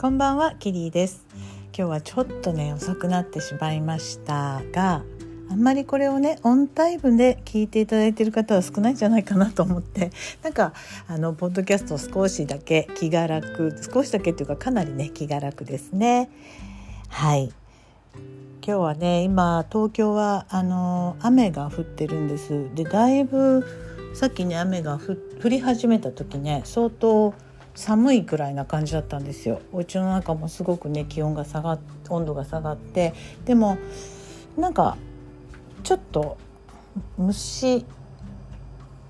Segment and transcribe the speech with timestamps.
[0.00, 1.26] こんばんはキリーです。
[1.76, 5.02] 今日はちょっとね遅くなってしまいましたが
[5.50, 10.10] あんまりこれをねオンタイムで聞いていただいている方は少ないんじゃないかなと思って
[10.42, 10.72] なんか
[11.06, 16.30] あのポッドキャスト少しだけ気が楽少しだけっていうかかなりね気が楽ですね。
[17.10, 17.52] はい。
[18.66, 22.70] 今日はね今東京はあの雨が降ってるんです。
[22.74, 23.66] でだいぶ
[24.14, 27.34] さっきね雨が降り始めた時ね相当
[27.74, 29.60] 寒いくらいな感じだったんですよ。
[29.72, 33.14] お家の中もすごくね気温が下がっ温度が下がって。
[33.44, 33.78] でも
[34.56, 34.96] なんか
[35.82, 36.36] ちょっと
[37.18, 37.86] 蒸し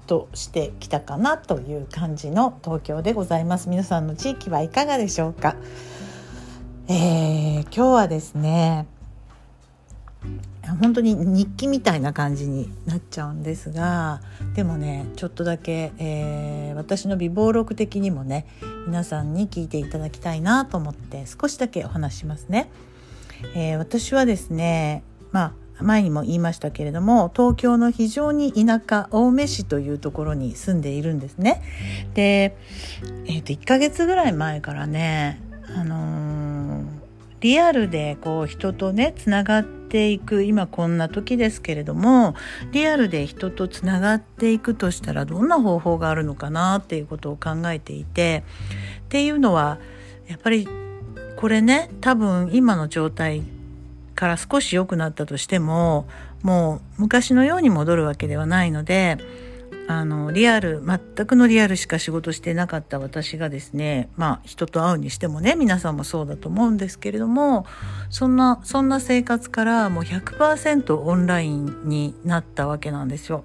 [0.06, 3.68] としてきたかなという感じの東京でございます。
[3.68, 5.56] 皆さんの地域はいかがでしょうか、
[6.88, 8.86] えー、今日はですね
[10.80, 14.20] 本当に日記みたいな感じになっちゃうんですが
[14.54, 18.46] でもねちょっとだけ、えー、私の美貌録的にもね
[18.86, 22.70] 皆さんに聞いていただきたいなと思って少しだけお話しますね。
[23.54, 31.62] えー、私はですねまあ前にも言いましたけれども東京の非常に田舎青梅市というところに住んでいるんですね。
[32.12, 32.56] で、
[33.24, 35.40] えー、と1ヶ月ぐらい前からね、
[35.74, 36.84] あのー、
[37.40, 42.34] リアルでこう人とねつながってていく今こんな時ですけれども
[42.70, 48.44] リアルで人とつながっていくとしたらどんな方法があるのかなっていうことを考えていて
[49.00, 49.78] っていうのは
[50.28, 50.68] やっぱり
[51.36, 53.42] これね多分今の状態
[54.14, 56.06] から少し良くなったとしても
[56.42, 59.18] もう昔のように戻るわけではないので
[59.98, 67.66] あのリアル全くのリアルしか仕事してなかった私がですねまあ人と会うにしてもね皆さんもそうだと思うんですけれども
[68.08, 73.44] そんなそんな生活からもう100%オンラインになったわけなんですよ。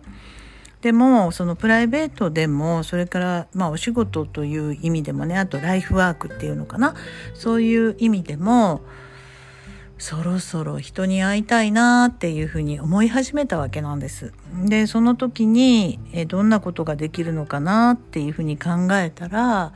[0.81, 6.93] でもそのプライベートでもそれからまあお仕事という意味でもねあとライフワークっていうのかな
[7.33, 8.81] そういう意味でも
[9.97, 14.33] そろそろ人に会いたいなっていうふうに思い始めたわけなんです。
[14.65, 19.73] でその時にえどんなことができるのかなっていうふうに考えたら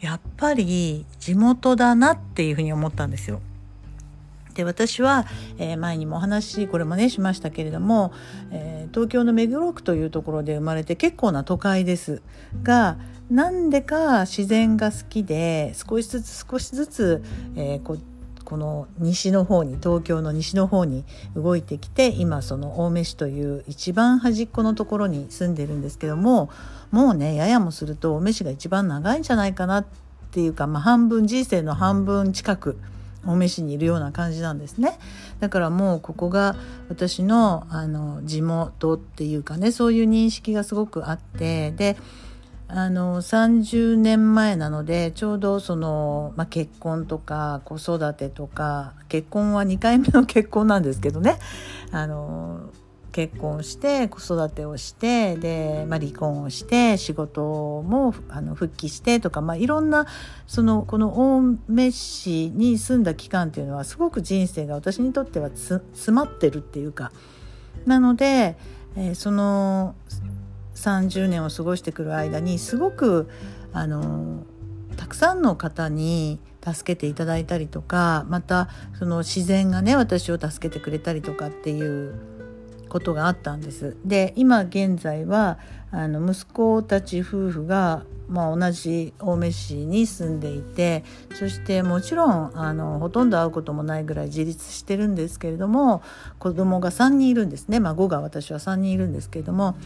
[0.00, 3.40] やっぱり地元だなっていうふうに思ったんですよ。
[4.54, 8.12] で私は、えー、前にもお話これもねしましたけれども、
[8.50, 12.20] えー、東京の目黒区というところで生まれて結構な都会です
[12.62, 12.98] が
[13.30, 17.22] なんでか自然が好きで少しずつ少しずつ、
[17.56, 17.96] えー、こ
[18.52, 26.50] この西の方に東京の西の方に動いてきて今その青梅市という一番端っこのところに住んでるんですけども
[26.90, 29.86] もうねややもすると青梅市が一番長いんじゃないかなっ
[30.32, 32.78] ていうか、まあ、半分人生の半分近く
[33.24, 34.98] 青梅市にいるような感じなんですね。
[35.40, 36.54] だからもうここが
[36.90, 41.96] 私のあの地元っていうかねそういう認識がすごくあってで
[42.74, 51.38] あの30年前なのでちょうどその、まあ、結婚とか子育てとか結婚は2回目の結婚なんですけどね。
[51.90, 52.70] あの
[53.12, 57.42] 結婚して子育てをしてで、まあ、離婚をして仕事
[57.82, 60.06] もあの復帰してとか、まあ、いろんな
[60.46, 65.82] そのこの青梅市に住んだ期間っていうのはすごく人生が私にとっては詰
[66.16, 67.12] まってるっていうか。
[67.84, 68.56] なので、
[68.96, 69.94] えー、その
[70.74, 73.28] 30年を過ごしてくる間にすごく
[73.72, 74.44] あの
[74.96, 78.68] たくさんの方に助けていただいたりとかまた
[78.98, 82.14] その自然がね私を助けてくれたりとかっていう
[82.88, 83.96] ことがあったんです。
[84.04, 85.58] で今現在は
[85.92, 91.04] あの息子たち夫婦がまあ、同じ青梅市に住んでいて
[91.34, 96.02] そしてもちろんあのほとんど会うこともないぐらい自立してるんですけれども
[96.38, 97.78] 子供が3人いるんですね。
[97.78, 99.76] 孫が私は3人いるんですけれども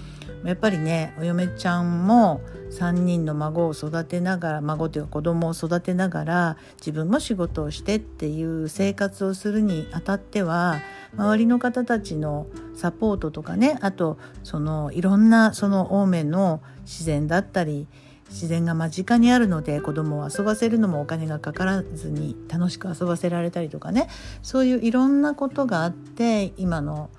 [0.44, 2.40] やっぱりねお嫁ちゃんも
[2.70, 10.80] 3人の孫を育てながら孫というか子供を育てながら自分も仕事をしてっていう生活をするにあたっては
[11.16, 17.86] 周りの方たちのサポートとかねあとそのいろんなその青梅の自然だったり
[18.28, 24.08] 自然が間近にあるので子供を遊ばせるのもお金がかからずに楽しく遊ばせられたりとかね。
[24.42, 27.10] そういういろんなことがあって今の、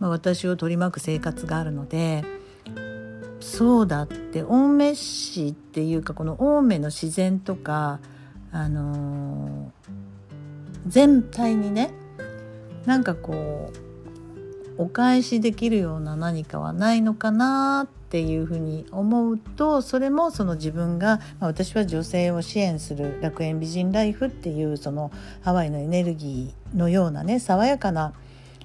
[0.00, 2.24] まあ、私を取り巻く生活があるので
[3.40, 8.00] そうだって青梅市っていうかこの青梅の自然とか、
[8.50, 9.70] あのー、
[10.86, 11.92] 全体にね
[12.86, 13.93] なんかこう
[14.76, 25.10] お返しできるような何かはないのかなっていうふうに思うとそれもその自分が、まあ、私は女性を支援する楽園美人ライフっていうその
[25.42, 28.12] ハワイのエネルギーのようなね爽やかな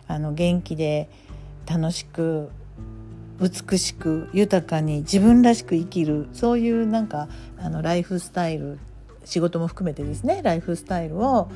[0.07, 1.09] あの元気で
[1.67, 2.49] 楽しく
[3.39, 8.79] 美しく豊かに自分らしく生きるそういうなんかあのライフスタイル
[9.23, 11.49] 仕事も含めてですねライフスタイルを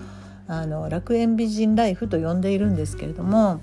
[0.48, 3.62] あの楽園美人ライフと呼んでいるんですけれども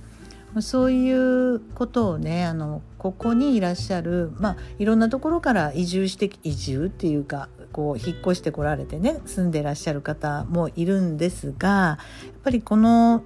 [0.59, 11.99] そういうことをねあのここにいらっしゃる、まあ、いろんなところから移住して移住っていうかこう引っ越してこられてね住んでらっしゃる方もいるんですがや
[12.39, 13.23] っぱりこの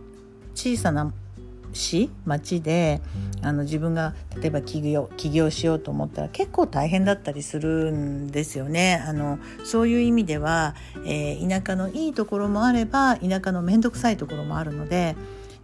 [0.55, 1.13] 小さな
[1.75, 3.01] 市町で
[3.43, 9.03] あの自分が例えば起業起業しようと思ったら結構大変だったりするんですよね。
[9.07, 10.75] あのそういう意味では、
[11.05, 15.17] えー、田舎のいいところもあれば田舎の面倒くさいところもあるので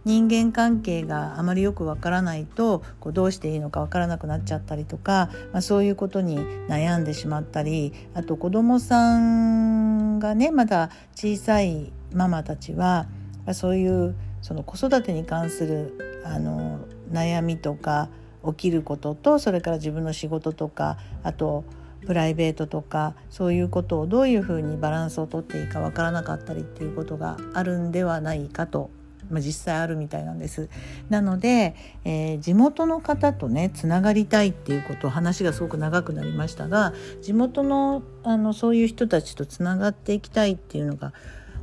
[0.03, 13.07] 人間関係があまりよくわからないとこうどうしていいのかわからなくなっちゃったりとか、まあ、そういうことに悩んでしまったりあと子どもさんがねまだ小さいママたちは
[13.53, 16.79] そういうその子育てに関するあの
[17.11, 18.09] 悩みとか
[18.45, 21.63] 起きることとそれから自分の仕事とかあと
[22.05, 28.89] プライベートとかそういうことをどういうふうにバランスをとっていいかわからなかったりっていうことがあるんではないかと、
[29.31, 30.69] まあ、実際あるみたいなんです。
[31.09, 31.75] なので、
[32.05, 41.13] えー、地元の方とねつながりたいっていうこと話がすごく長くなりましたが地元のあのそういう人たちとつながっていきたいっていうのが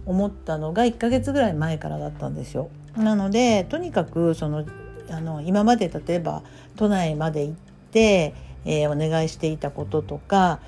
[0.06, 2.70] 思ったのが1ヶ月ぐらい前からだったんですよ。
[2.96, 4.64] なのでとにかくその
[5.10, 6.42] あの今まで例えば
[6.76, 7.54] 都内まで行っ
[7.90, 8.34] て、
[8.64, 10.60] えー、お願いしていたこととか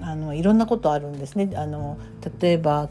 [0.00, 1.50] あのいろんなことあるんですね。
[1.56, 1.98] あの
[2.40, 2.88] 例えば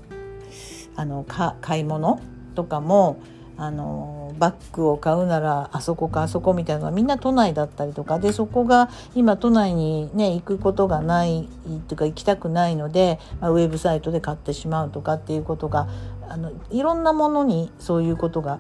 [0.95, 1.25] あの
[1.61, 2.21] 買い物
[2.55, 3.19] とかも
[3.61, 11.47] あのバッグを買うならあそこかあそこみたいなのはみんな都内だったりとかでそこが今都内にね行くことがないっ
[11.81, 15.89] ていうか行きたくないので、まあ、ウェブサイトで買ってしまうとかっていうことが
[16.29, 18.59] あのいろんなものにそういうことが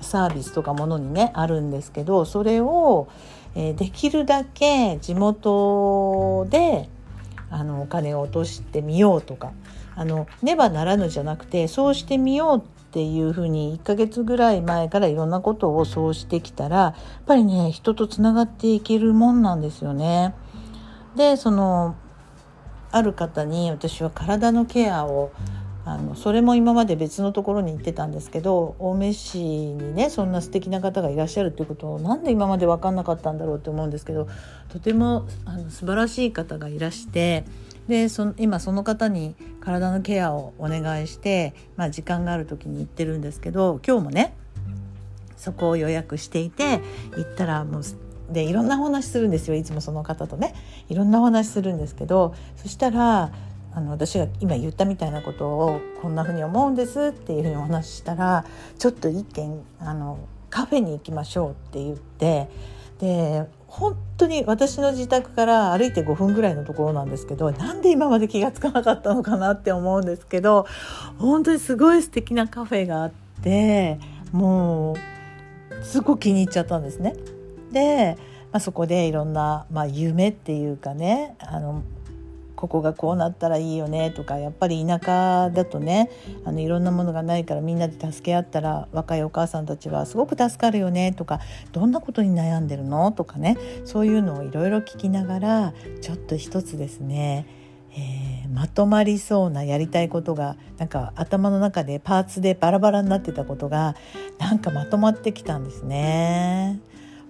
[0.00, 3.08] サービスとかものにねあるんですけどそれを、
[3.56, 6.88] えー、できるだけ地元で
[7.50, 9.52] あのお金を落としてみようとか
[9.96, 20.34] あのねばならぬじゃなくてそうしてみようっていうふうに1ヶ月ぐらい前からいろんなことをそうしてきたらやっぱりね人とつながっていけるもんなんですよね。
[21.14, 21.94] でその
[22.90, 25.30] ある方に私は体のケアを
[25.84, 34.26] あのそれも今まで別のところに行ってたんですけど青梅市にねそんな素敵な方がいらっしゃるっていうことをなんで今まで分かんなかったんだろうって思うんですけど
[34.70, 37.44] とてもあの素晴らしい方がいらして
[37.88, 44.34] でそ今その方に体のケアをお願いして、まあ、時間がある時に行ってるんですけど今日もね
[45.36, 46.80] そこを予約していて
[47.16, 47.82] 行ったらもう
[48.30, 49.54] でいろんなお話するんですよ。
[49.54, 50.52] いつもその方とね。
[50.88, 53.30] いろんなお話するんですけどそしたら
[53.72, 58.44] あの私が今言ったみたいなことをこんなふうに思うんですっていうふうにお話ししたら
[58.78, 60.18] ちょっと一軒あの
[60.48, 62.48] カフェに行きましょうって言って
[62.98, 70.66] で本当に私の自宅から歩いて5分ぐらいのところなんですけどなんで今まで気が付かなかったのかなって思うんですけど
[71.18, 73.98] 本当にすごい素敵なカフェがあって
[74.32, 77.14] もうすごく気に入っちゃったんですね。
[77.72, 78.16] で、
[78.52, 81.82] まあ、そこでいろんな、まあ、夢っていうかねあの
[82.66, 86.10] ここがこうなったらいいよねとかやっぱり田舎だとね
[86.44, 91.38] あのいろんなものがないからみんなで助け合ったら若いお母さんたちはすごく助かるよねとか
[91.70, 93.12] どんなことに悩んでるの？
[93.12, 97.46] とかねそういうのをいろいろ聞きながらちょっと一つですね
[97.98, 103.96] えー、まとまりそうなやりたいことがなんか頭の中でパーツでバラバラになってたことが
[104.38, 106.78] なんかまとまってきたんですね。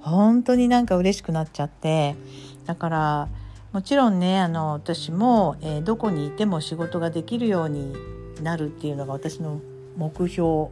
[0.01, 2.17] 本当になんか嬉しくなっちゃって
[2.65, 3.29] だから
[3.77, 7.93] もちろんねあの私も、えー、どこにいても仕事ができるように
[8.43, 9.61] なるっていうのが私の
[9.99, 10.69] 目標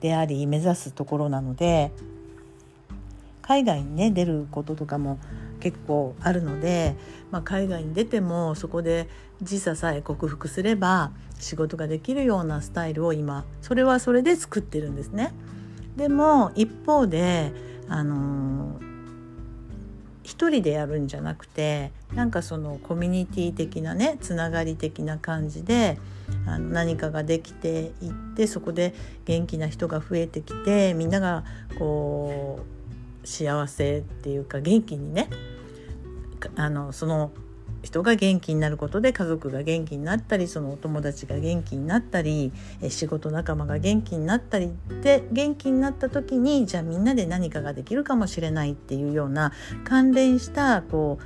[0.00, 1.92] であり目指すところなので
[3.42, 5.20] 海外にね出ることとかも
[5.60, 6.96] 結構あるので、
[7.30, 9.08] まあ、海外に出てもそこで
[9.40, 15.32] 時差さえ克服すれば仕事ができるようなスタイルを今それはそれで作ってるんですね。
[15.96, 17.52] でも一方で
[17.88, 18.80] あの
[20.28, 25.98] 一人でやるんじゃなくてなんかそのコミュニティ的なねつながり的な感じで
[26.44, 28.94] あの何かができていってそこで
[29.24, 31.44] 元気な人が増えてきてみんなが
[31.78, 32.60] こ
[33.24, 35.30] う幸せっていうか元気にね
[36.56, 37.32] あのその
[37.82, 42.52] 人が元気になることで家族が元気になったりそのお友達が元気になったり
[42.88, 44.70] 仕事仲間が元気になったり
[45.02, 49.52] で元気になった時にじゃあみんなで何かができるかもしれないっていうような
[49.84, 51.18] 関連したこ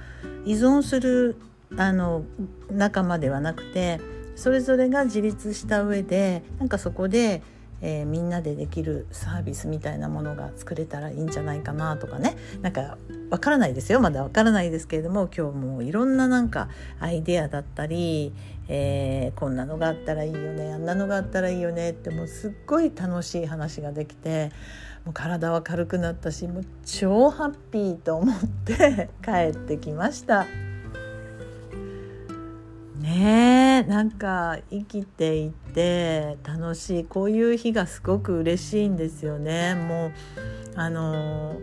[0.45, 1.37] う依存する
[1.77, 2.25] あの
[2.71, 4.01] 仲間ではなくて
[4.35, 7.43] それぞれが自立した上でなんかそこで
[7.83, 12.37] えー、みんなでできるサービスみたいなものが作れたらいいんじゃないかなとかね。
[12.63, 12.97] なんか
[13.29, 14.01] わからないですよ。
[14.01, 16.69] まだわからないですけれども今日もいろんななんか
[17.01, 18.33] アイデアだったり、
[18.69, 24.51] えー、こんなのがあったらいいよねあんなのがあったらいいよねってもうすっごい楽しい話ができて
[25.05, 30.47] もう体は軽くなったしもう超ハッピーと思って 帰ってきました。
[33.01, 33.52] ねえ。
[33.81, 39.75] なんか生きていて楽しいこういう日がすごく嬉しいんですよね。
[39.75, 40.13] もう
[40.75, 41.57] あの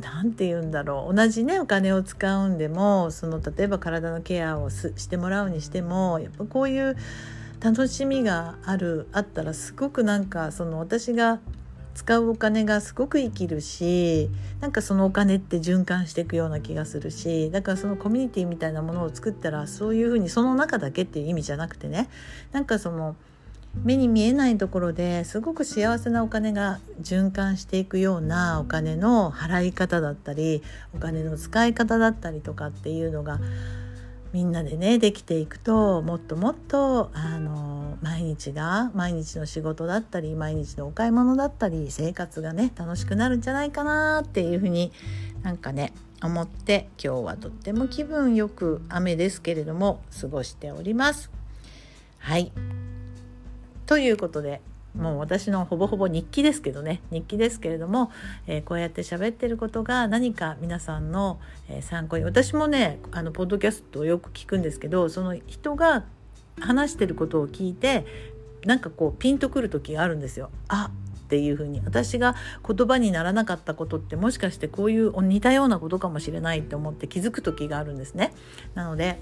[0.00, 6.96] 何て言うんだろう同じねお金を使うんでもその例えば体のケアをしてもらうにしてもやっぱこういう
[7.60, 11.40] 楽しみがあるあったらすごくなんかその私が
[11.94, 14.28] 使うお金がすごく生きるし
[14.60, 22.08] なんかそのお金って循環していくような気がするしだからそのコミュニティみたいなものを作ったらそういうふうにその中だけっていう意味じゃなくてね
[22.52, 23.16] なんかその
[23.82, 30.62] 目に見えないところですごく幸せなお金が循環していくようなお金の払い方だったり
[30.94, 33.40] お金の使い方だったりとかっていうのが
[34.34, 44.90] みんなでねできていくともっともっとあの毎日が毎日の仕事だったり毎日のお買い物だったり生活がね楽しくなるんじゃないかなっていうふうに
[45.44, 51.30] なんかね思って今日はとっても気分よく雨ですけれども過ごしております。
[52.18, 52.50] はい
[53.86, 54.60] ということで
[54.94, 58.12] もう私のほぼほぼ日記ですけどね日記ですけれども、
[58.46, 66.04] えー、こうやって喋ってることが何か皆さんの、え、参考に私もねあのポッドキャストをよく聞くんですけどその人が
[66.60, 68.06] 話してることを聞いて
[68.64, 70.50] なんかこうピンとくる時があるんですよ。
[70.68, 70.90] あ
[71.24, 72.36] っていう風に私が
[72.66, 78.32] 言葉にならなかったことってもしかしてこういう似たようなことかもしれないって思って気づく時があるんですね。
[78.74, 79.18] なので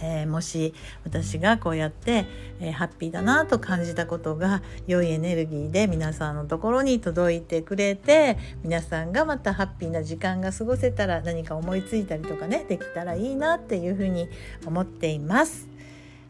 [0.00, 2.26] えー、もし私がこうやって、
[2.60, 14.28] えー、ハッピーだなと感じたことが良いエネルギーで皆さんのところに届いてくれて皆さんがまたハッピーな時間が過ごせたら何か思いついたりとかねできたらいいなっていうふうに
[14.66, 15.68] 思っています。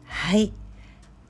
[0.05, 0.53] はい。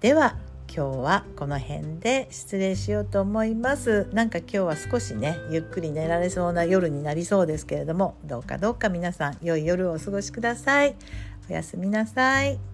[0.02, 0.36] では
[0.75, 4.08] 今日はこの辺で失礼しようと思います。
[4.12, 10.96] なんか今日は少しねゆっくり寝られそうな夜になりそうですけれどもどうかどうか皆さん良い夜をお過ごしください。
[11.50, 12.73] おやすみなさい。